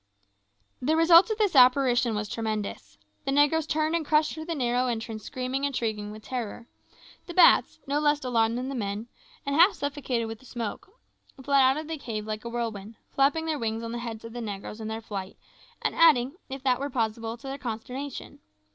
[0.81, 2.97] The effect of this apparition was tremendous.
[3.23, 6.65] The negroes turned and crushed through the narrow entrance screaming and shrieking with terror.
[7.27, 9.09] The bats, no less alarmed than the men,
[9.45, 10.89] and half suffocated with smoke,
[11.43, 14.33] fled out of the cave like a whirlwind, flapping their wings on the heads of
[14.33, 15.37] the negroes in their flight,
[15.83, 18.39] and adding, if that were possible, to their consternation.